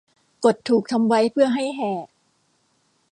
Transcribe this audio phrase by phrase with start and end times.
[0.45, 2.07] กฎถูกทำไว้เพื่อให้แหก